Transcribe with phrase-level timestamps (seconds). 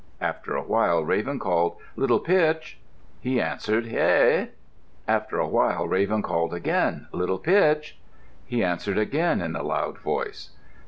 [0.19, 2.79] After a while Raven called, "Little Pitch!"
[3.19, 4.47] He answered, "Heh!"
[5.07, 7.99] After a while Raven called again, "Little Pitch!"
[8.43, 10.53] He answered again in a loud voice.